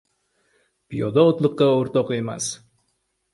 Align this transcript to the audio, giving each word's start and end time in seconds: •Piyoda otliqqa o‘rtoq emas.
•Piyoda 0.93 1.25
otliqqa 1.33 1.67
o‘rtoq 1.75 2.11
emas. 2.19 2.49